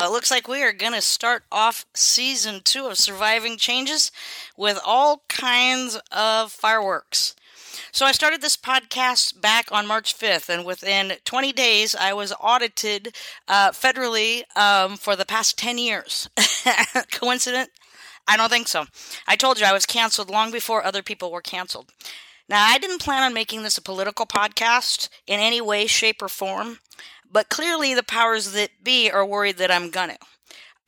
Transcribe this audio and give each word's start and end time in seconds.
it 0.00 0.12
looks 0.12 0.30
like 0.30 0.46
we 0.46 0.62
are 0.62 0.72
going 0.72 0.92
to 0.92 1.00
start 1.00 1.44
off 1.50 1.84
season 1.94 2.60
two 2.62 2.86
of 2.86 2.98
Surviving 2.98 3.56
Changes 3.56 4.12
with 4.56 4.78
all 4.84 5.22
kinds 5.28 5.98
of 6.12 6.52
fireworks. 6.52 7.34
So, 7.90 8.06
I 8.06 8.12
started 8.12 8.40
this 8.40 8.56
podcast 8.56 9.40
back 9.40 9.72
on 9.72 9.86
March 9.86 10.16
5th, 10.16 10.48
and 10.48 10.64
within 10.64 11.14
20 11.24 11.52
days, 11.52 11.94
I 11.94 12.12
was 12.12 12.34
audited 12.40 13.16
uh, 13.48 13.70
federally 13.70 14.42
um, 14.56 14.96
for 14.96 15.16
the 15.16 15.24
past 15.24 15.58
10 15.58 15.78
years. 15.78 16.28
Coincident? 17.10 17.70
I 18.28 18.36
don't 18.36 18.50
think 18.50 18.68
so. 18.68 18.84
I 19.26 19.36
told 19.36 19.58
you 19.58 19.66
I 19.66 19.72
was 19.72 19.86
canceled 19.86 20.30
long 20.30 20.50
before 20.50 20.84
other 20.84 21.02
people 21.02 21.32
were 21.32 21.40
canceled. 21.40 21.90
Now, 22.48 22.64
I 22.64 22.78
didn't 22.78 23.02
plan 23.02 23.22
on 23.22 23.34
making 23.34 23.62
this 23.62 23.78
a 23.78 23.82
political 23.82 24.26
podcast 24.26 25.08
in 25.26 25.40
any 25.40 25.60
way, 25.60 25.86
shape, 25.86 26.22
or 26.22 26.28
form, 26.28 26.78
but 27.30 27.48
clearly 27.48 27.94
the 27.94 28.02
powers 28.02 28.52
that 28.52 28.70
be 28.82 29.10
are 29.10 29.24
worried 29.24 29.58
that 29.58 29.70
I'm 29.70 29.90
gonna. 29.90 30.16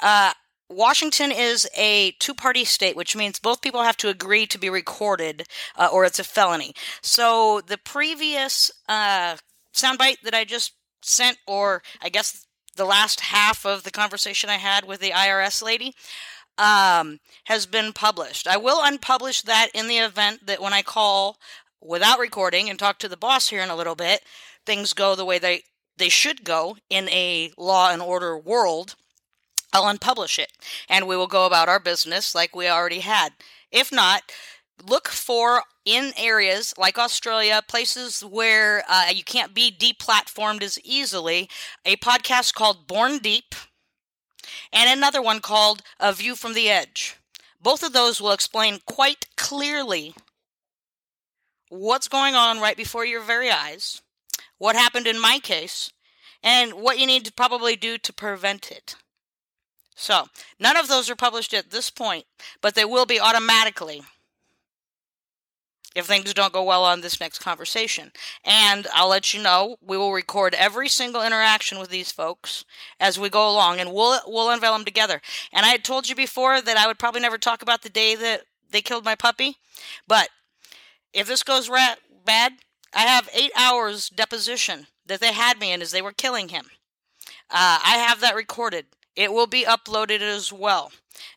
Uh, 0.00 0.32
Washington 0.68 1.32
is 1.32 1.68
a 1.76 2.12
two 2.20 2.32
party 2.34 2.64
state, 2.64 2.96
which 2.96 3.16
means 3.16 3.40
both 3.40 3.60
people 3.60 3.82
have 3.82 3.96
to 3.98 4.08
agree 4.08 4.46
to 4.46 4.58
be 4.58 4.70
recorded 4.70 5.46
uh, 5.76 5.88
or 5.92 6.04
it's 6.04 6.20
a 6.20 6.24
felony. 6.24 6.72
So 7.02 7.60
the 7.66 7.78
previous 7.78 8.70
uh, 8.88 9.36
soundbite 9.74 10.20
that 10.22 10.34
I 10.34 10.44
just 10.44 10.74
sent, 11.02 11.38
or 11.46 11.82
I 12.00 12.08
guess 12.08 12.46
the 12.76 12.84
last 12.84 13.20
half 13.20 13.66
of 13.66 13.82
the 13.82 13.90
conversation 13.90 14.48
I 14.48 14.58
had 14.58 14.84
with 14.84 15.00
the 15.00 15.10
IRS 15.10 15.62
lady, 15.62 15.94
um, 16.56 17.18
has 17.44 17.66
been 17.66 17.92
published. 17.92 18.46
I 18.46 18.56
will 18.56 18.80
unpublish 18.80 19.42
that 19.42 19.68
in 19.74 19.88
the 19.88 19.98
event 19.98 20.46
that 20.46 20.62
when 20.62 20.72
I 20.72 20.82
call 20.82 21.38
without 21.80 22.18
recording 22.18 22.68
and 22.70 22.78
talk 22.78 22.98
to 22.98 23.08
the 23.08 23.16
boss 23.16 23.48
here 23.48 23.62
in 23.62 23.70
a 23.70 23.76
little 23.76 23.94
bit, 23.94 24.22
things 24.66 24.92
go 24.92 25.14
the 25.14 25.24
way 25.24 25.38
they, 25.38 25.62
they 26.00 26.08
should 26.08 26.42
go 26.42 26.76
in 26.88 27.08
a 27.10 27.52
law 27.56 27.90
and 27.92 28.02
order 28.02 28.36
world. 28.36 28.96
I'll 29.72 29.84
unpublish 29.84 30.38
it 30.38 30.50
and 30.88 31.06
we 31.06 31.16
will 31.16 31.28
go 31.28 31.46
about 31.46 31.68
our 31.68 31.78
business 31.78 32.34
like 32.34 32.56
we 32.56 32.66
already 32.68 33.00
had. 33.00 33.34
If 33.70 33.92
not, 33.92 34.22
look 34.84 35.06
for 35.08 35.62
in 35.84 36.12
areas 36.16 36.74
like 36.76 36.98
Australia, 36.98 37.62
places 37.66 38.22
where 38.22 38.82
uh, 38.88 39.10
you 39.14 39.22
can't 39.22 39.54
be 39.54 39.70
deplatformed 39.70 40.62
as 40.62 40.80
easily, 40.80 41.48
a 41.84 41.96
podcast 41.96 42.54
called 42.54 42.88
Born 42.88 43.18
Deep 43.18 43.54
and 44.72 44.90
another 44.90 45.22
one 45.22 45.40
called 45.40 45.82
A 45.98 46.12
View 46.12 46.34
from 46.34 46.54
the 46.54 46.68
Edge. 46.68 47.16
Both 47.62 47.82
of 47.82 47.92
those 47.92 48.20
will 48.20 48.32
explain 48.32 48.80
quite 48.86 49.26
clearly 49.36 50.14
what's 51.68 52.08
going 52.08 52.34
on 52.34 52.60
right 52.60 52.76
before 52.76 53.04
your 53.04 53.22
very 53.22 53.50
eyes, 53.50 54.02
what 54.60 54.76
happened 54.76 55.06
in 55.06 55.18
my 55.18 55.38
case, 55.42 55.90
and 56.42 56.74
what 56.74 56.98
you 56.98 57.06
need 57.06 57.24
to 57.24 57.32
probably 57.32 57.76
do 57.76 57.96
to 57.96 58.12
prevent 58.12 58.70
it. 58.70 58.94
So, 59.96 60.26
none 60.58 60.76
of 60.76 60.86
those 60.86 61.08
are 61.08 61.16
published 61.16 61.54
at 61.54 61.70
this 61.70 61.88
point, 61.88 62.26
but 62.60 62.74
they 62.74 62.84
will 62.84 63.06
be 63.06 63.18
automatically 63.18 64.02
if 65.94 66.04
things 66.04 66.32
don't 66.34 66.52
go 66.52 66.62
well 66.62 66.84
on 66.84 67.00
this 67.00 67.20
next 67.20 67.38
conversation. 67.38 68.12
And 68.44 68.86
I'll 68.92 69.08
let 69.08 69.32
you 69.32 69.42
know, 69.42 69.76
we 69.82 69.96
will 69.96 70.12
record 70.12 70.54
every 70.54 70.88
single 70.88 71.22
interaction 71.22 71.78
with 71.78 71.88
these 71.88 72.12
folks 72.12 72.64
as 73.00 73.18
we 73.18 73.30
go 73.30 73.48
along 73.50 73.80
and 73.80 73.92
we'll 73.92 74.20
we'll 74.26 74.50
unveil 74.50 74.74
them 74.74 74.84
together. 74.84 75.22
And 75.52 75.64
I 75.64 75.70
had 75.70 75.84
told 75.84 76.08
you 76.08 76.14
before 76.14 76.60
that 76.60 76.76
I 76.76 76.86
would 76.86 76.98
probably 76.98 77.22
never 77.22 77.38
talk 77.38 77.62
about 77.62 77.80
the 77.82 77.88
day 77.88 78.14
that 78.14 78.42
they 78.70 78.82
killed 78.82 79.06
my 79.06 79.14
puppy, 79.14 79.56
but 80.06 80.28
if 81.12 81.26
this 81.26 81.42
goes 81.42 81.68
ra- 81.68 81.96
bad, 82.24 82.52
I 82.92 83.02
have 83.02 83.28
8 83.32 83.52
hours 83.56 84.08
deposition 84.08 84.86
that 85.06 85.20
they 85.20 85.32
had 85.32 85.60
me 85.60 85.72
in 85.72 85.82
as 85.82 85.90
they 85.92 86.02
were 86.02 86.12
killing 86.12 86.48
him. 86.48 86.66
Uh, 87.50 87.78
I 87.84 87.98
have 87.98 88.20
that 88.20 88.34
recorded. 88.34 88.86
It 89.16 89.32
will 89.32 89.46
be 89.46 89.64
uploaded 89.64 90.20
as 90.20 90.52
well. 90.52 90.92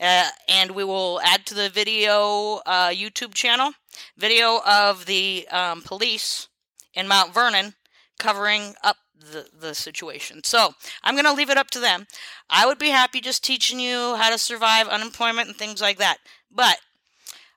Uh, 0.00 0.28
and 0.48 0.72
we 0.72 0.84
will 0.84 1.20
add 1.22 1.46
to 1.46 1.54
the 1.54 1.68
video 1.68 2.60
uh, 2.66 2.88
YouTube 2.88 3.34
channel 3.34 3.72
video 4.16 4.60
of 4.66 5.06
the 5.06 5.46
um, 5.50 5.82
police 5.82 6.48
in 6.94 7.08
Mount 7.08 7.34
Vernon 7.34 7.74
covering 8.18 8.74
up 8.82 8.96
the, 9.18 9.46
the 9.58 9.74
situation. 9.74 10.42
So 10.44 10.74
I'm 11.02 11.14
going 11.14 11.24
to 11.24 11.32
leave 11.32 11.50
it 11.50 11.58
up 11.58 11.70
to 11.72 11.80
them. 11.80 12.06
I 12.48 12.66
would 12.66 12.78
be 12.78 12.88
happy 12.88 13.20
just 13.20 13.44
teaching 13.44 13.80
you 13.80 14.16
how 14.16 14.30
to 14.30 14.38
survive 14.38 14.88
unemployment 14.88 15.48
and 15.48 15.56
things 15.56 15.80
like 15.80 15.98
that. 15.98 16.18
But 16.50 16.78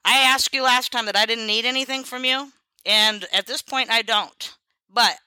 I 0.03 0.19
asked 0.19 0.53
you 0.53 0.63
last 0.63 0.91
time 0.91 1.05
that 1.05 1.15
I 1.15 1.25
didn't 1.25 1.47
need 1.47 1.65
anything 1.65 2.03
from 2.03 2.25
you, 2.25 2.51
and 2.85 3.25
at 3.33 3.47
this 3.47 3.61
point 3.61 3.89
I 3.89 4.01
don't. 4.01 4.55
But 4.89 5.17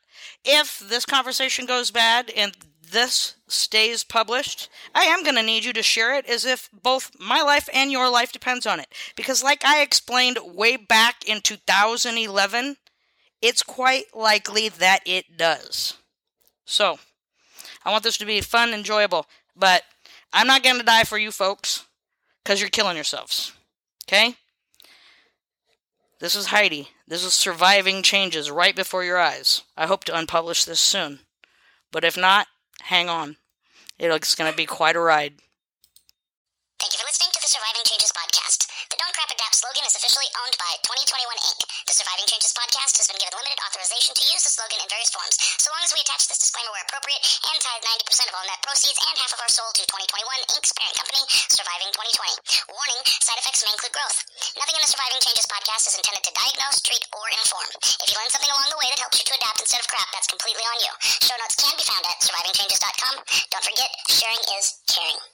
if 0.45 0.79
this 0.79 1.07
conversation 1.07 1.67
goes 1.67 1.91
bad 1.91 2.31
and 2.37 2.55
this 2.91 3.35
stays 3.49 4.05
published, 4.05 4.69
I 4.95 5.05
am 5.05 5.23
going 5.23 5.35
to 5.37 5.43
need 5.43 5.65
you 5.65 5.73
to 5.73 5.83
share 5.83 6.15
it 6.17 6.27
as 6.27 6.45
if 6.45 6.69
both 6.73 7.11
my 7.19 7.43
life 7.43 7.69
and 7.73 7.91
your 7.91 8.09
life 8.09 8.33
depends 8.33 8.67
on 8.67 8.79
it. 8.81 8.87
Because, 9.17 9.43
like 9.43 9.65
I 9.65 9.83
explained 9.83 10.39
way 10.45 10.77
back 10.77 11.29
in 11.29 11.41
2011, 11.41 12.77
it's 13.43 13.63
quite 13.63 14.05
likely 14.15 14.69
that 14.69 15.01
it 15.05 15.37
does. 15.37 15.97
So, 16.65 16.99
I 17.85 17.91
want 17.91 18.05
this 18.05 18.17
to 18.19 18.25
be 18.25 18.41
fun, 18.41 18.73
enjoyable, 18.73 19.27
but 19.57 19.83
I'm 20.33 20.47
not 20.47 20.63
going 20.63 20.79
to 20.79 20.85
die 20.85 21.05
for 21.05 21.19
you 21.19 21.31
folks 21.31 21.85
because 22.43 22.61
you're 22.61 22.71
killing 22.71 22.97
yourselves. 22.97 23.53
Okay? 24.07 24.37
This 26.21 26.39
is 26.39 26.55
Heidi. 26.55 26.89
This 27.07 27.25
is 27.25 27.35
surviving 27.35 28.03
changes 28.03 28.51
right 28.51 28.75
before 28.75 29.03
your 29.03 29.19
eyes. 29.19 29.63
I 29.77 29.87
hope 29.87 30.05
to 30.05 30.15
unpublish 30.15 30.65
this 30.65 30.81
soon. 30.81 31.27
But 31.91 32.05
if 32.05 32.17
not, 32.17 32.47
hang 32.87 33.11
on. 33.11 33.37
It's 33.99 34.35
going 34.39 34.51
to 34.51 34.57
be 34.57 34.67
quite 34.67 34.95
a 34.95 35.03
ride. 35.03 35.43
Thank 36.79 36.95
you 36.95 37.01
for 37.03 37.07
listening 37.11 37.35
to 37.35 37.43
the 37.43 37.51
Surviving 37.51 37.83
Changes 37.83 38.15
podcast. 38.15 38.67
The 38.91 38.99
Don't 38.99 39.15
Crap 39.15 39.31
Adapt 39.31 39.59
slogan 39.59 39.83
is 39.87 39.95
officially 39.99 40.31
owned 40.43 40.55
by 40.55 40.73
2021 40.87 41.35
Inc. 41.51 41.61
The 41.87 41.95
Surviving 41.95 42.27
Changes 42.31 42.55
podcast 42.55 42.95
has 42.99 43.11
been 43.11 43.19
given 43.19 43.35
limited 43.35 43.59
authorization 43.67 44.15
to 44.15 44.25
use 44.31 44.43
the 44.47 44.55
slogan 44.55 44.79
in 44.83 44.91
various 44.91 45.11
forms, 45.11 45.39
so 45.59 45.71
long 45.75 45.83
as 45.83 45.95
we 45.95 46.03
attach 46.03 46.31
this 46.31 46.39
disclaimer 46.39 46.71
where 46.75 46.85
appropriate 46.87 47.23
and 47.51 47.59
tithe 47.59 47.83
90% 48.07 48.31
of 48.31 48.35
all 48.39 48.47
net 48.47 48.61
proceeds 48.63 48.99
and 49.03 49.17
half 49.19 49.35
of 49.35 49.43
our 49.43 49.51
soul 49.51 49.71
to 49.75 49.83
2021 49.87 50.59
Inc.'s 50.59 50.75
parent 50.79 50.95
company, 50.95 51.23
Surviving 51.51 51.91
2020. 51.95 52.44
Side 53.23 53.39
effects 53.39 53.63
may 53.63 53.71
include 53.71 53.95
growth. 53.95 54.19
Nothing 54.59 54.77
in 54.79 54.83
the 54.83 54.91
Surviving 54.91 55.21
Changes 55.21 55.47
podcast 55.47 55.87
is 55.87 55.95
intended 56.01 56.25
to 56.25 56.33
diagnose, 56.35 56.81
treat, 56.83 57.05
or 57.15 57.25
inform. 57.39 57.69
If 58.03 58.09
you 58.11 58.17
learn 58.19 58.33
something 58.33 58.51
along 58.51 58.71
the 58.71 58.81
way 58.81 58.89
that 58.91 59.03
helps 59.03 59.21
you 59.21 59.27
to 59.29 59.37
adapt 59.39 59.61
instead 59.61 59.83
of 59.83 59.91
crap, 59.91 60.09
that's 60.11 60.31
completely 60.31 60.65
on 60.67 60.79
you. 60.81 60.93
Show 61.01 61.37
notes 61.39 61.59
can 61.59 61.75
be 61.77 61.87
found 61.87 62.03
at 62.07 62.19
survivingchanges.com. 62.25 63.15
Don't 63.53 63.67
forget, 63.67 63.91
sharing 64.09 64.43
is 64.57 64.81
caring. 64.89 65.34